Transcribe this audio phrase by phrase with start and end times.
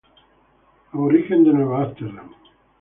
[0.93, 2.25] Aborigen de Nueva York.